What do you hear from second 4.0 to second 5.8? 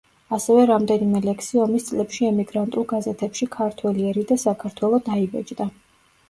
ერი“ და „საქართველო“ დაიბეჭდა.